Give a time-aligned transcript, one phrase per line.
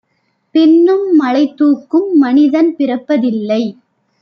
[0.55, 3.63] பின்னும் மலைதூக்கும் மனிதன் பிறப்பதில்லை.